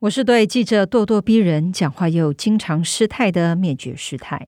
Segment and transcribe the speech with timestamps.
[0.00, 4.46] 我是对记者咄咄逼人、讲话又经常失态的灭绝师太。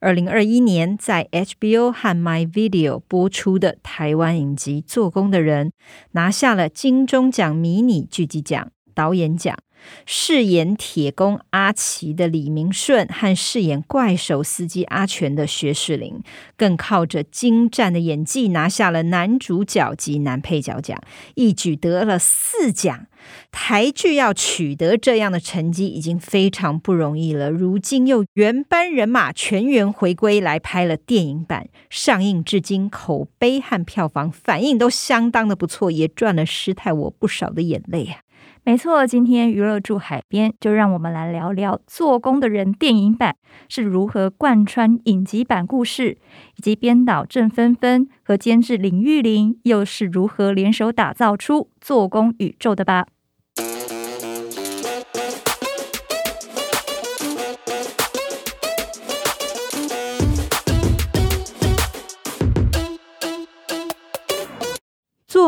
[0.00, 5.68] 二零二一年在 HBO 和 My Video 播出的台湾影集《做工的人》，
[6.12, 9.56] 拿下了金钟奖迷你剧集奖、导演奖。
[10.04, 16.20] 饰演铁工阿奇的李明顺和饰演怪手司机阿全的薛仕凌，
[16.56, 21.00] 更靠着精湛的演技拿下了男主角及男配角奖，
[21.36, 23.06] 一举得了四奖。
[23.52, 38.27] 台剧要取得这样的成绩已经非常不容易了，如今又原班人马全员回归来拍了电影版，上映至今口碑和票房反应都相当的不错，也赚了师太我不少的眼泪啊。
[38.68, 43.34] 没错，今天娱乐住海边，就让我们来聊聊《做工的人》电影版
[43.66, 46.18] 是如何贯穿影集版故事，
[46.58, 53.06] 以及编导郑芬芬和监制林玉玲又是如何联手打造出做工宇宙的吧。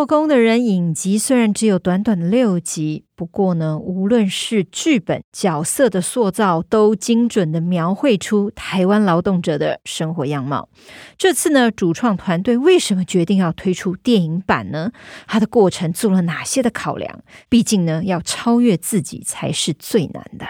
[0.00, 10.70] 做工的人影集虽然只有短短的六集，不过呢，无论是剧本、角色的塑造，都精准地描绘出台湾劳动者的生活样貌。
[11.18, 14.90] 这次呢，主创团队为什么决定要推出电影版呢？
[15.26, 17.20] 它的过程做了哪些的考量？
[17.50, 20.46] 毕竟呢，要超越自己才是最难的。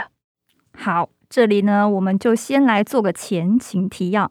[0.78, 4.30] 好，这里呢，我们就先来做个前情提要。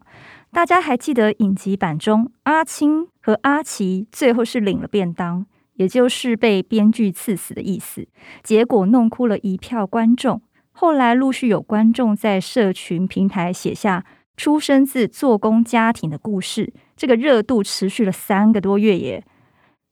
[0.52, 8.08] 大家还记得影集版中阿青和阿奇最后是领了便当，也就是被编剧赐死的意思，
[8.42, 10.42] 结果弄哭了一票观众。
[10.72, 14.04] 后来陆续有观众在社群平台写下
[14.36, 19.24] 出生自做工家庭的故事，这个热度持续了三个多月耶。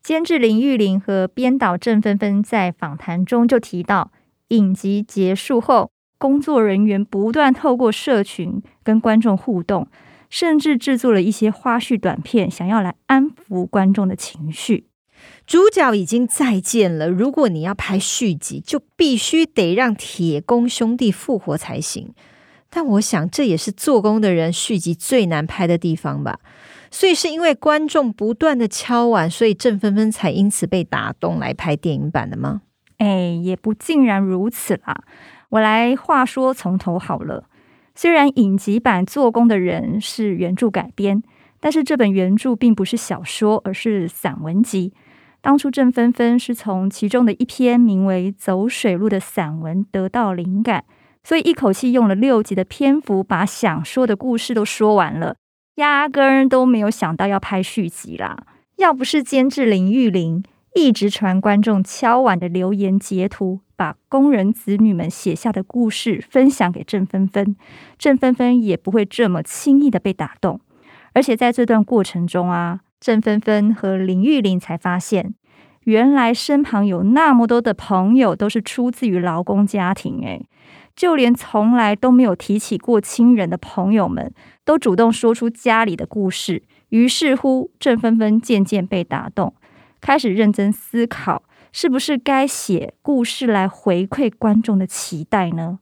[0.02, 4.10] 监制林玉玲和编导郑芬芬在访谈中就提到，
[4.48, 9.86] 影集结束后，工作人员不断透过社群跟观众互动。
[10.28, 14.86] 甚至制作了一些花絮短片，想要来安抚观众的情绪。
[15.46, 22.14] 主角已经再见了，如果你要拍续集，就必须得让铁公兄弟复活才行。
[22.70, 26.38] 但我想，这也是做工的人续集最难拍的地方吧。
[26.90, 32.62] 所以是因为观众不断的敲碗，所以郑芬芬才因此被打动来拍电影版的吗？
[32.98, 35.02] 哎，也不尽然如此啦。
[35.48, 37.47] 我来话说从头好了。
[38.00, 41.20] 虽然影集版做工的人是原著改编，
[41.58, 44.92] 但是这本原著并不是小说，而是散文集。
[45.40, 50.84] 当初郑芬芬是从其中的一篇名为《走水路》的散文得到灵感，
[51.24, 55.34] 所以一口气用了六集的篇幅把想说的故事都说完了，
[55.78, 58.36] 压根都没有想到要拍续集啦。
[58.76, 60.44] 要不是监制林玉玲
[60.78, 63.60] 一直传观众敲碗的留言截图。
[63.76, 67.54] 把工人子女们写下的故事分享给郑芬芬，
[67.96, 70.60] 郑芬芬也不会这么轻易的被打动。
[71.12, 75.32] 而且在这段过程中啊，郑芬芬和林玉玲才发现，
[75.84, 80.44] 原来身旁有那么多的朋友都是出自于劳工家庭，诶，
[80.96, 84.34] 就连从来都没有提起过亲人的朋友们，
[84.64, 86.64] 都主动说出家里的故事。
[86.88, 89.54] 于是乎，郑芬芬渐渐被打动，
[90.00, 91.42] 开始认真思考。
[91.70, 95.78] 是不是该写故事来回馈观众的期待呢？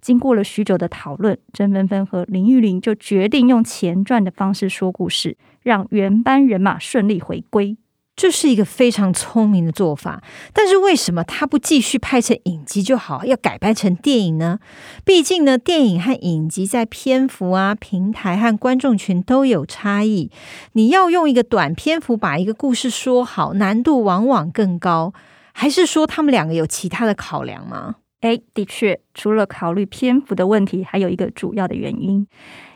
[0.00, 7.76] 经过了许久的讨论，甄芬芬和林玉玲就决定用前传的方式说故事，让原班人马顺利回归。
[8.18, 10.20] 这是一个非常聪明的做法。
[10.52, 14.58] 但是为什么他不继续拍成影集就好，要改拍成电影呢？
[15.04, 20.32] 毕竟呢，电影和影集在篇幅啊、平台和观众群都有差异。
[20.72, 25.14] 你要用一个短篇幅把一个故事说好，难度往往更高。
[25.52, 27.94] 还是说他们两个有其他的考量吗？
[28.22, 32.26] 诶，的确，除了考虑篇幅的问题，还有一个主要的原因，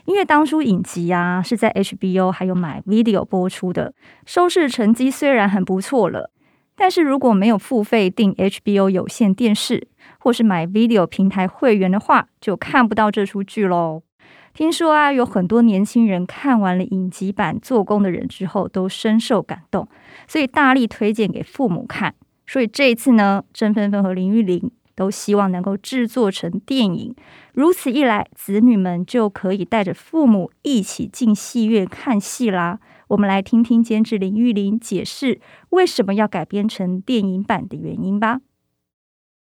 [0.05, 3.93] 因为当初影集啊是在 HBO 还有 My Video 播出的，
[4.25, 6.29] 收视成绩虽然很不错了，
[6.75, 9.87] 但是如果没有付费订 HBO 有线电视
[10.19, 14.03] 或是买 Video 平台会员的话，就看不到这出剧喽。
[14.53, 19.87] 听说啊，有很多年轻人看完了影集版《做工的人》之后，都深受感动，
[20.27, 22.13] 所以大力推荐给父母看。
[22.45, 27.15] 所以这一次呢，郑芬芬和林玉玲都希望能够制作成电影，
[27.53, 32.79] 如此一来，子女们就可以带着父母一起进戏院看戏啦。
[33.09, 38.41] 我们来听听监制林玉玲解释为什么要改编成电影版的原因吧。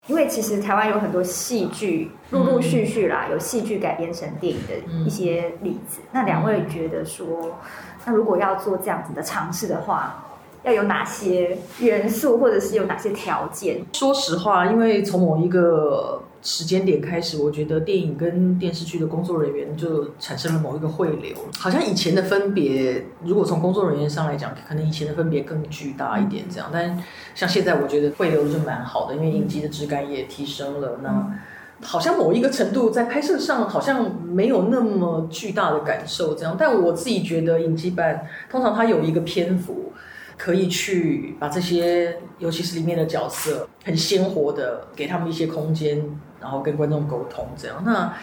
[0.07, 6.00] 因为其实台湾有很多戏剧，陆陆续续啦，有戏剧改编成电影的一些例子。
[6.13, 7.60] 那两位觉得说，
[8.06, 10.25] 那如果要做这样子的尝试的话，
[10.64, 13.82] 要有哪些元素，或者是有哪些条件？
[13.94, 21.34] 说实话，因为从某一个时间点开始，我觉得电影跟电视剧的工作人员就产生了某一个汇流。
[21.58, 26.70] 好像以前的分别，如果从工作人员上来讲，可能以前的分别更巨大一点，这样。
[26.72, 27.02] 但
[27.34, 31.00] 像现在，我觉得汇流就蛮好的，因为影集的质感也提升了。
[31.02, 31.38] 那
[31.82, 36.58] 好像某一个程度在拍摄上好像没有那么巨大的感受，这样。
[36.60, 39.94] 但我自己觉得影集版通常它有一个篇幅。
[40.39, 46.01] 可以去把这些，尤其是里面的角色，很鲜活的给他们一些空间，
[46.39, 47.83] 然后跟观众沟通这样。
[47.86, 48.13] 那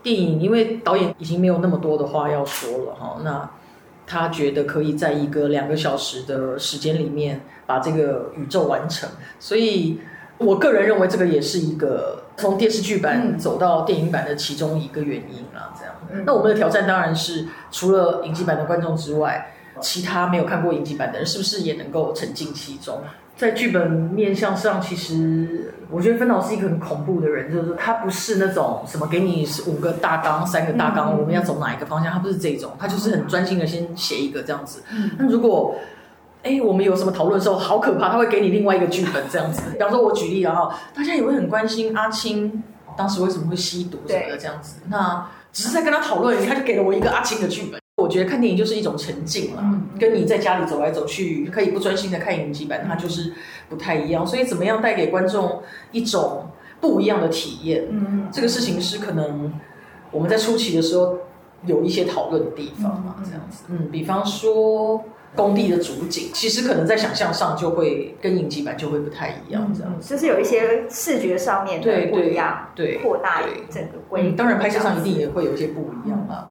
[0.00, 3.50] 电影因为导演已经没有那么多的话要说了哈，那
[4.06, 9.08] 他觉得可以在一个两个小时的时间里面把这个宇宙完成，
[9.40, 9.98] 所以
[10.38, 15.74] 我个人认为这个也是一个从电视剧版走到电影版的其中一个原因啦。
[15.76, 19.52] 这样，那我们的挑战当然是除了影集版的观众之外。
[19.80, 23.00] 其他没有看过影集版的人，是不是也能够沉浸其中？
[23.36, 34.82] 在剧本面向上，其实我觉得芬导是一个很恐怖的人，就是他不是那种什么给你五个大纲、三个大纲，我们要走哪一个方向，他不是这种，他就是很专心的先写一个这样子。
[35.18, 35.76] 那如果
[36.42, 39.62] 哎，我们有什么讨论的时候，好可怕，他会给你另外一个剧本这样子。
[39.72, 42.62] 比方说，我举例然后，大家也会很关心阿青
[42.96, 44.76] 当时为什么会吸毒什么的这样子。
[44.88, 47.80] 那只是在跟他讨论，他就给了我一个阿青的剧本。
[47.96, 53.32] 我觉得看电影就是一种沉浸了，跟你在家里走来走去，可以不专心的看影集版，它就是
[53.70, 54.26] 不太一样。
[54.26, 55.62] 所以怎么样带给观众
[55.92, 56.46] 一种
[56.78, 57.86] 不一样的体验？
[57.90, 59.50] 嗯，这个事情是可能
[60.10, 61.16] 我们在初期的时候
[61.64, 63.64] 有一些讨论的地方嘛，这样子。
[63.68, 65.02] 嗯，比方说
[65.34, 70.14] 工地的主景，其实可能在想象上就会跟影集版就会不太一样，这样子。
[70.14, 73.40] 就是有一些视觉上面的不一样，对，扩大
[73.70, 74.32] 整个规。
[74.32, 76.46] 当然拍摄上一定也会有一些不一样啊。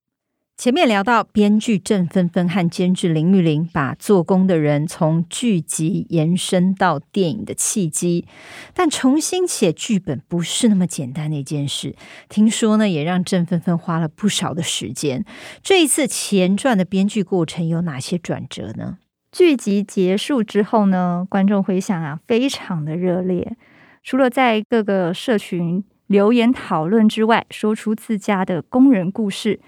[0.57, 8.25] 前面聊到编剧郑芬芬和监制林玉玲把做工的人从剧集延伸到电影的契机，
[8.73, 11.93] 但重新写剧本不是那么简单的一件事。
[12.29, 15.25] 听说呢，也让郑芬芬花了不少的时间。
[15.61, 18.97] 这一次前传的编剧过程有哪些转折呢？
[19.33, 23.57] 剧集结束之后呢，观众回想啊非常的热烈，
[24.01, 29.59] 除了在各个社群留言讨论之外，说出自家的工人故事。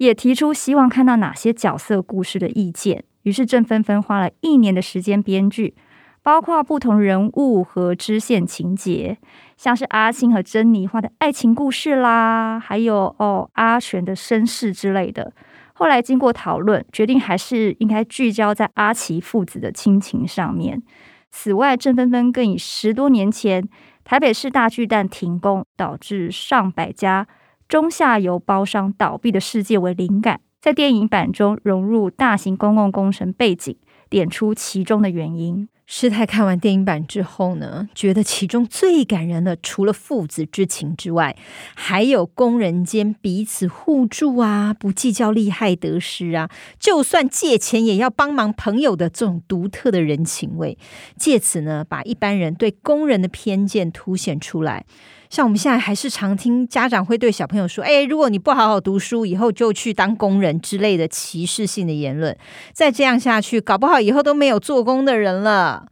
[0.00, 5.74] 也提出希望看到哪些角色故事的意见，于是郑芬芬花了一年的时间编剧，
[6.22, 9.18] 包括不同人物和支线情节，
[9.58, 15.34] 像是阿青和珍妮画的爱情故事啦，还有哦阿璇的身世之类的。
[15.74, 20.82] 后来经过讨论，决定还是应该聚焦在阿奇父子的亲情上面。
[21.30, 23.68] 此外，郑芬芬更以十多年前
[24.02, 27.28] 台北市大巨蛋停工，导致上百家。
[27.70, 33.76] 中下游包商倒闭的世界为灵感，在电影版中融入大型公共工程背景，
[34.08, 35.68] 点出其中的原因。
[35.86, 41.36] 师太看完电影版之后呢，觉得其中最感人的，除了父子之情之外，
[41.76, 46.50] 还有工人间彼此互助啊，不计较利害得失啊，
[46.80, 50.76] 就算借钱也要帮忙朋友的这种独特的人情味，
[51.16, 54.84] 借此呢，把一般人对工人的偏见凸显出来。
[55.30, 62.36] 像我们现在还是常听家长会对小朋友说：“哎，如果你不好好读书，以后就去当工人之类的歧视性的言论。
[62.72, 65.86] 再这样下去，搞不好以后都没有做工的人了。”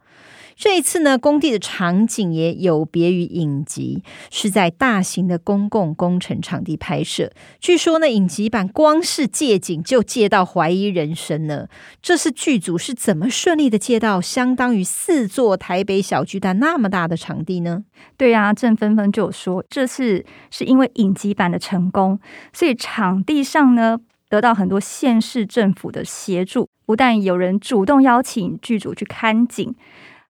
[0.59, 7.31] 这一次呢，工地的场景也有别于影集，是在大型的公共工程场地拍摄。
[7.61, 11.69] 据说呢，影集版光是借景就借到怀疑人生呢。
[12.03, 17.85] 这是剧组是怎么顺利的借到相当于四座台北小巨蛋那么大的场地呢？
[18.17, 22.19] 对呀、啊，郑芬芬就有说，这次是因为影集版的成功，
[22.53, 23.97] 所以场地上呢
[24.29, 29.73] 得到很多县市政府的协助，不但有人主动邀请剧组去看景。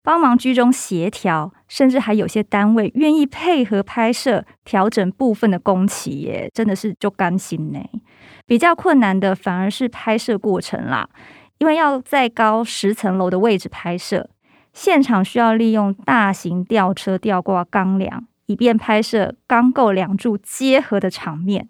[0.07, 7.81] 帮忙居中协调，甚至还有些单位愿意配合拍摄，调整部分的工期耶，真的是就甘心呢。
[8.47, 11.09] 比较困难的反而是拍摄过程啦，
[11.59, 14.31] 因为要在高十层楼的位置拍摄，
[14.73, 21.69] 现场需要利用大型吊车吊挂钢梁，以便拍摄钢构梁柱结合的场面。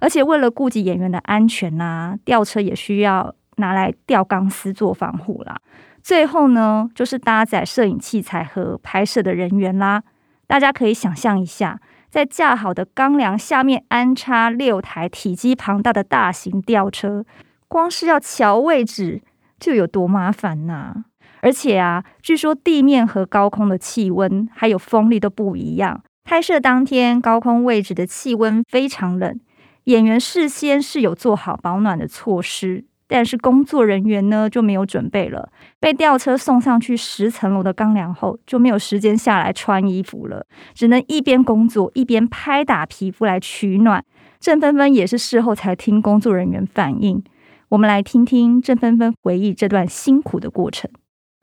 [0.00, 5.56] 而且为了顾及演员的安全呐、吊车也需要拿来吊钢丝做防护啦。
[6.06, 10.04] 最后呢，就是搭载摄影器材和拍摄的人员啦。
[10.46, 17.24] 大家可以想象一下，在架好的钢梁下面安插六台体积庞大的大型吊车，
[17.66, 19.20] 光是要乔位置
[19.58, 20.94] 就有多麻烦呐、
[21.40, 26.04] 而且啊，据说地面和高空的气温还有风力都不一样。
[26.22, 29.40] 拍摄当天，高空位置的气温非常冷，
[29.86, 32.84] 演员事先是有做好保暖的措施。
[33.08, 35.48] 但是工作人员呢就没有准备了，
[35.78, 40.44] 被吊车送上去十层楼的钢梁后，就没有时间下来穿衣服了，
[40.74, 44.04] 只能一边工作一边拍打皮肤来取暖。
[44.38, 47.22] 郑芬芬也是事后才听工作人员反映，
[47.70, 50.90] 我们来听听郑芬芬回忆这段辛苦的过程。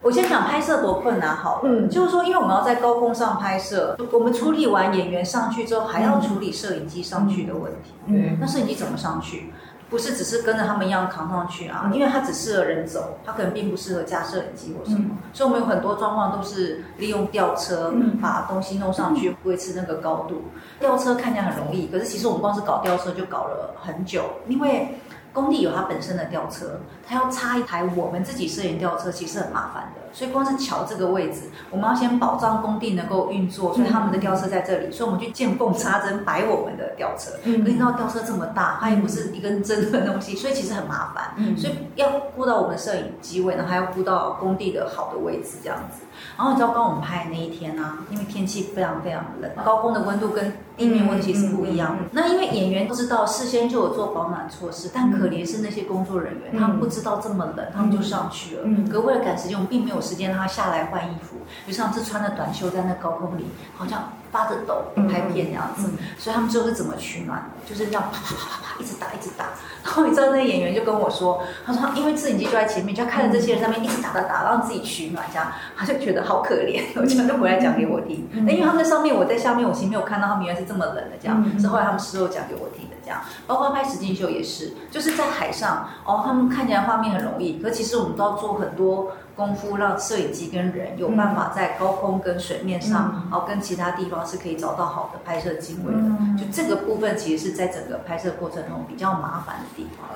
[0.04, 9.54] 我先讲拍摄多困难好了，嗯，就是说，因为我们要在高空上拍摄，我们处理完演员上去之后，还要处理摄影机上去的问题，嗯，那摄影机怎么上去？
[9.94, 20.46] 不是只是跟着他们一样扛上去啊，因为它只适合人走，它可能并不适合架摄影机或什么，嗯、所以我们有很多状况都是利用吊车把东西弄上去，维持那个高度。
[20.80, 24.98] 吊车看起来很容易，可是其实我们光是搞吊车就搞了很久，因为。
[25.34, 30.02] 工地有它本身的吊车，它要插一台我们自己摄影吊车，其实很麻烦的。
[30.14, 37.32] 所以光是桥这个位置，我们要先保障工地能够运作，所以他们的吊车在这里，所以我们去见缝插针摆我们的吊车。
[37.46, 41.34] 嗯，可是你知道吊车这么大，它也不是一根针的东西，所以其实很麻烦。
[41.38, 46.04] 嗯，所以要顾到我们摄影机位呢，还要顾到工地的好的位置这样子。
[46.38, 51.96] 然后你知道刚我们拍的那一天呢、啊，因为天气非常非常冷，高空的温度跟地面温度其实不一样。
[51.96, 58.64] 嗯嗯嗯嗯、那因为演员都知道事先就有做保暖措施，但可怜是那些工作人员，嗯、他们不知道这么冷，他们就上去了。
[58.66, 61.38] 嗯，可为了赶时间，我们并没有时间让他下来换衣服，
[61.68, 65.90] 于是他们是穿着短袖在那高空里，好像发着抖拍片这样子。
[66.18, 67.42] 所以他们最后是怎么取暖？
[67.66, 69.46] 就是这样啪啪啪啪啪一直打一直打。
[69.84, 78.28] 然后你知道那个演员就跟我说，他说因为摄影机就在前面，就要看着这些人上面一直打打打，让自己取暖，这样他就觉得好可怜， 我就就回来讲给我听。
[78.34, 83.22] 那因为他们在上面，我在下面，我其实没有看到他们原来是这么冷的，这样是后来他们事后讲给我听的，这样。
[83.46, 96.00] 包括拍实境秀也是，就是在海上哦，他们看起来画面很容易，可其实我们都要做很多功夫，让摄影机跟人有办法在高空跟水面上，然后跟其他地方是可以找到好的拍摄机会的。
[96.38, 100.08] 就这个部分，其实是在整个拍摄过程中比较麻烦的地方。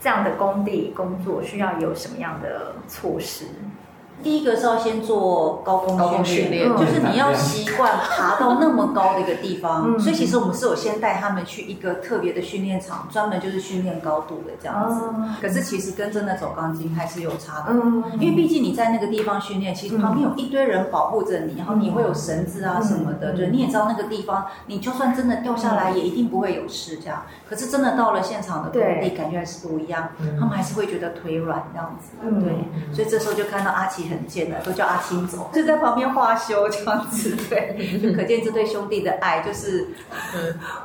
[0.00, 3.44] 这样的工地工作需要有什么样的措施？
[4.22, 9.98] 第一个是要先做高空训练，就是你要习惯爬到那么高的一个地方。
[9.98, 15.02] 所以其实我们是有先带他们去一个特别的训练场，专门就是训练高度的这样子。
[15.42, 17.74] 可是其实跟真的走钢筋还是有差的，
[18.18, 27.22] 因为毕竟你在那个地方训练，其实旁边有一堆人保护着你，然后你会有绳子啊什么的，就你也知道那个地方，你就算真的掉下来也一定不会有事这样。
[27.48, 32.12] 可是真的到了现场的工地，感觉还是不一样，他们还是会觉得腿软这样子。
[32.40, 34.14] 对，所以这时候就看到阿奇很。
[34.14, 39.88] 很贱的，都叫阿青走，就在旁边画休这样子， 对，就可见这对兄弟的爱，就是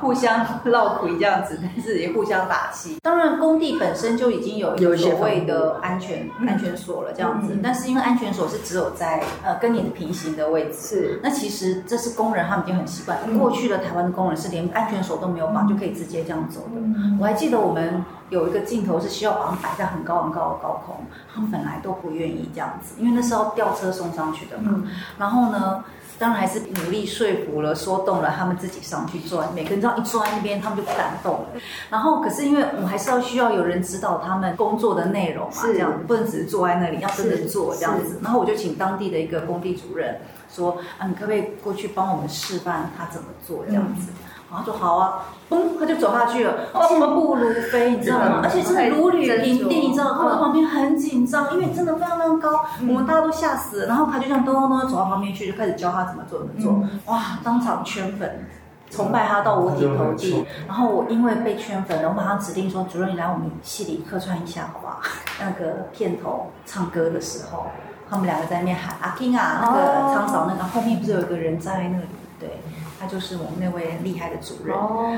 [0.00, 2.96] 互相唠苦这样子，但是也互相打气。
[3.04, 11.20] 当然，工地本身就已经有有所谓的安全安全锁了这样子，但是因为安全锁是只有在呃跟你的平行的位置，是。
[11.22, 13.16] 那其实这是工人，他们已经很习惯。
[13.38, 16.80] 过去的台湾的工人是连安全锁都没有绑，就可以直接这样走的。
[17.20, 18.04] 我还记得我们。
[18.30, 20.96] 有一个镜头是需要把他们摆在很高很高的高空，
[21.34, 24.70] 他们本来都不愿意这样子，因为那是要吊车送上去的嘛。
[24.72, 24.86] 嗯、
[25.18, 25.84] 然后呢，
[26.18, 29.44] 当然还是努力说服了、说动了他们自己上去坐。
[29.54, 31.46] 每个人知道一坐在那边，他们就不敢动了。
[31.90, 38.20] 然后，可是因为我们还是要需要有人指导他们工作的内容嘛，是这样子，不能只是坐在那里，要真的做这样子。
[38.22, 40.20] 然后我就请当地的一个工地主任
[40.54, 46.54] 说：“啊，你可不可以过去帮我们示范他怎么做这样子？”嗯然后说好啊，嘣，他就走下去了，
[46.88, 48.40] 健步如飞，你知道吗？
[48.42, 50.12] 而且真的如履平地，你知道？
[50.14, 53.86] 他在旁边很紧张，因为真的非常非常高，我们大家都吓死了。
[53.86, 56.84] 然后他就这样咚咚咚走到旁边去，就开始教他怎么做怎么做。
[57.06, 58.44] 哇，当场圈粉，
[58.90, 60.44] 崇拜他到五体投地。
[60.66, 65.00] 然后我因为被圈粉了，我马上指定说，主任你来我们戏里客串一下，好不好？
[65.40, 67.66] 那个片头唱歌的时候，
[68.10, 72.04] 他们两个在那边喊阿 King 啊，那个昌嫂，那个后面不是有一个人站在那里？
[72.40, 72.60] 对。
[73.00, 74.76] 他就是我们那位厉害的主任，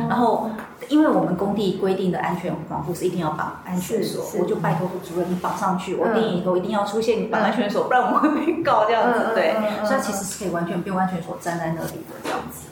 [0.08, 0.48] 然后
[0.88, 9.34] 因为我们工地规定的安全防护是一定要绑安全锁，我就拜托主任你绑上去，我电影里头一定要出现你绑安全锁，不然我们会被告这样子。
[9.34, 12.68] 对，所以其实是可以完全不用安全锁站在那里的这样子，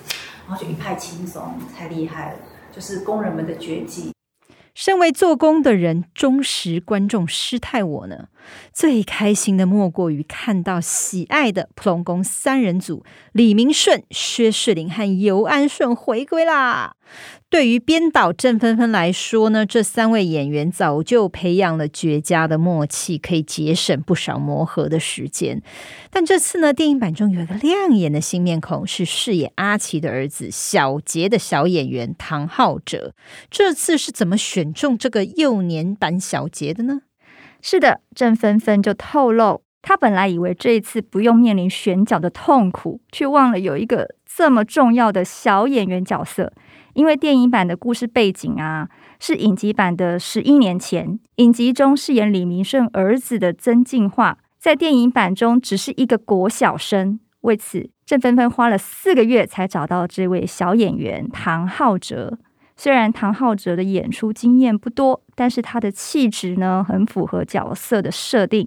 [0.47, 2.39] 然后就一派轻松，太厉害了，
[2.71, 4.13] 就是工人们的绝技。
[4.73, 8.29] 身为做工的人，忠实观众师太我呢，
[8.73, 16.97] 最开心的莫过于看到喜爱的普龙宫三人组李明顺、薛仕凌和尤安顺回归啦。
[17.49, 25.61] 对于编导郑芬芬来说呢，这三位演员早就培养了绝佳的默契，可以节省不少磨合的时间。
[26.11, 33.15] 但这次呢，电影版中有一个亮眼的新面孔，是饰演阿奇的儿子小杰的小演员唐浩哲。
[33.51, 37.01] 这次是怎么选中这个幼年版小杰的呢？
[37.63, 46.53] 是的，郑芬芬就透露，他本来以为这一次不用面临选角的痛苦，却忘了有一个这么重要的小演员角色。
[46.95, 48.89] 因为电影版的故事背景啊，
[49.21, 57.21] 是影集版的十一年前，影集中饰演李明顺儿子的曾敬驊，在电影版中只是一个国小生。
[57.43, 62.39] 为此，郑芬芬花了四个月才找到这位小演员唐浩哲。
[62.83, 68.67] 虽然唐浩哲的演出经验不多，但是他的气质呢，很符合角色的设定。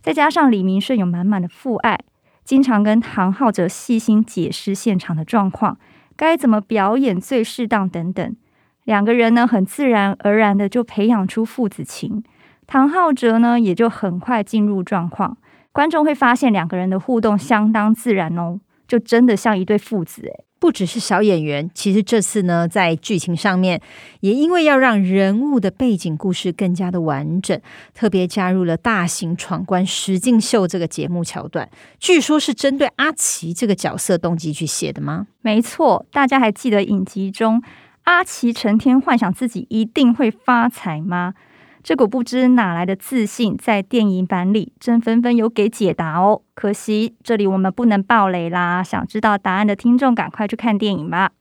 [0.00, 1.96] 再加上李明顺有满满的父爱，
[2.42, 5.78] 经常跟唐浩哲细心解释现场的状况，
[6.16, 8.36] 该怎么表演最适当等等。
[8.82, 12.24] 两个人呢，很自然而然的就培养出父子情。
[12.66, 15.36] 唐浩哲呢，也就很快进入状况。
[15.70, 20.44] 观众会发现两个人的互动相当自然哦，就真的像一对父子诶。
[20.58, 23.80] 不只是小演员，其实这次呢，在剧情上面
[24.20, 27.60] 也因为要让人物的背景故事更加的完整，
[27.92, 31.68] 特别加入了大型闯关实境秀这个节目桥段。
[31.98, 35.26] 据说是针对阿奇这个角色动机去写的吗？
[35.40, 37.60] 没错，大家还记得影集中
[38.04, 41.34] 阿奇成天幻想自己一定会发财吗？
[41.82, 46.42] 这股不知哪来的自信，在电影版里，郑芬芬有给解答哦。
[46.54, 51.32] 可惜这里我们不能爆雷啦，想知道答案的听众赶快去看电影吧。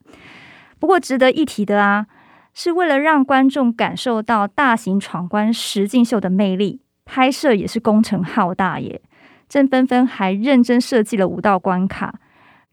[0.79, 2.07] 不过值得一提的啊，
[2.55, 8.99] 是为了让观众感受到大型闯关实境秀的魅力，拍摄也是工程浩大耶。
[9.47, 12.15] 郑芬芬还认真设计了五道关卡，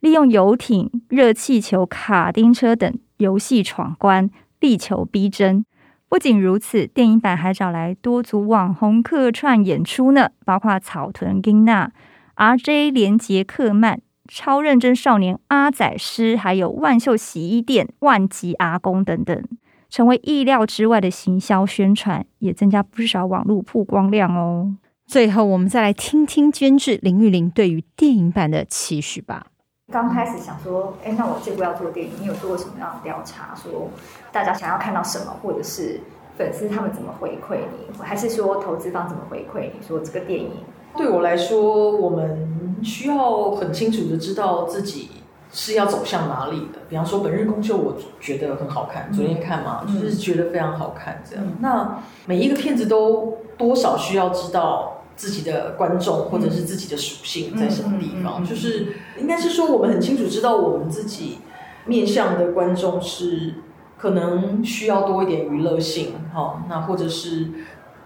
[0.01, 5.67] 利用游艇、热气球、卡丁车等游戏闯关，力求逼真。
[6.09, 11.93] 不仅如此，电影版还找来多组网红客串演出呢，包括草屯金娜、
[12.37, 19.45] RJ 连杰克曼、超认真少年阿仔师，还有万秀洗衣店万吉阿公等等，
[19.91, 24.77] 成为意料之外的行销宣传，也增加不少网络曝光量哦。
[25.07, 29.49] 最后，我们再来听听监制林玉玲对于电影版的期许吧。
[29.91, 33.55] 刚开始想说，哎，那我这部要做电影，你有做过什么样的调查？
[33.55, 33.89] 说
[34.31, 35.99] 大家想要看到什么，或者是
[36.37, 39.87] 粉丝他们怎么回馈你，还是说投资方怎么回馈你？
[39.87, 40.51] 说这个电影
[40.95, 45.11] 对我来说，我们需要很清楚的知道自己
[45.51, 46.81] 是要走向哪里的。
[46.91, 51.23] 比方说，《本日公休》，我觉得很好看，昨天看嘛，就是觉得非常好看。
[51.25, 54.98] 这样，那每一个片子都多少需要知道。
[55.19, 58.43] 自己的观众或者是自己的属性在什么地方？
[58.47, 61.39] 就是应该是说，我们很清楚知道我们自己
[61.87, 63.55] 面向的观众是
[63.99, 67.47] 可能需要多一点娱乐性，哈，那或者是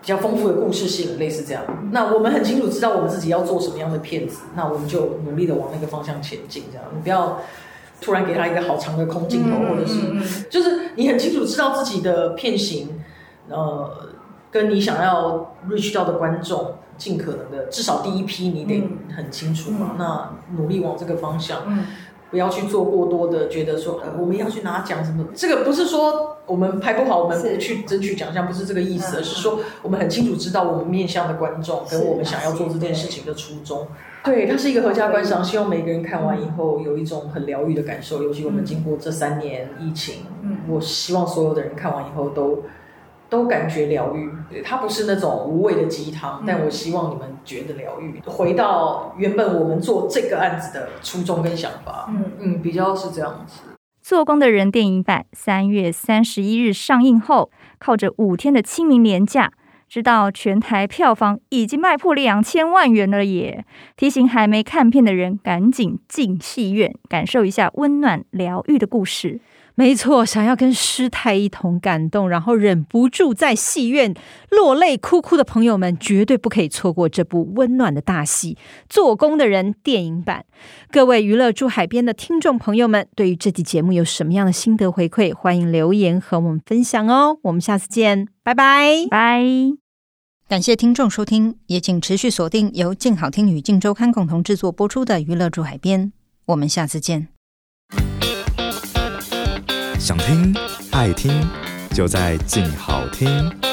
[0.00, 1.62] 比较丰富的故事性，类似这样。
[1.90, 6.64] 那我们很清楚知道我们自己要做什么样的片子，那我们就努力的往那个方向前进。
[6.72, 7.38] 这样，你不要
[8.00, 12.88] 突然给他一个好长的空镜头，或者是就是你很清楚知道自己的片型，
[13.50, 14.08] 呃，
[14.50, 16.74] 跟你想要 reach 到的观众。
[17.02, 18.80] 尽可能的，至少第一批你得
[19.12, 19.90] 很清楚嘛。
[19.94, 21.84] 嗯、那努力往这个方向，嗯、
[22.30, 25.26] 不要去做过多的，觉得说呃我们要去拿奖什么。
[25.34, 33.88] 这个不是说我们拍不好，我们不去争取奖项，不是这个意思，而是说我们很清楚知道我们面向的观众跟我们想要做这件事情的初衷。
[34.22, 38.22] 对，它是一个合家观赏，希望每个人看完以后有一种很疗愈的感受。
[38.22, 42.62] 尤其我们经过这三年疫情，嗯、我希望所有的人看完以后都。
[43.32, 44.30] 都感觉疗愈，
[44.62, 48.20] 它不是那种无谓的鸡汤，嗯、但我希望你们觉得疗愈。
[48.26, 53.62] 回到原本我们做这个案子的初衷跟想法，嗯嗯，比较是这样子。
[54.02, 59.50] 做工的人电影版三月三十一日上映后，靠着五天的清明连假，
[59.88, 63.64] 知道全台票房已经卖破两千万元了耶！
[63.96, 69.40] 提醒还没看片的人，赶紧进戏院，感受一下温暖疗愈的故事。
[69.74, 74.14] 没错，想要跟师太一同感动，然后忍不住在戏院
[74.50, 78.54] 落泪哭哭的朋友们，绝对不可以错过这部温暖的大戏
[78.88, 80.44] 《做工的人》电影版。
[80.90, 85.34] 各位娱乐住海边的听众朋友们，对于这期节目有什么样的心得回馈？
[85.34, 87.38] 欢迎留言和我们分享哦。
[87.42, 89.42] 我们下次见，拜拜拜。
[90.48, 96.06] 感谢听众收听，也请持续锁定由静好听与静周刊共同制作播出的《娱乐住海边》。
[96.44, 97.28] 我们下次见。
[100.12, 100.54] 想听
[100.90, 101.32] 爱听，
[101.94, 103.71] 就在静好听。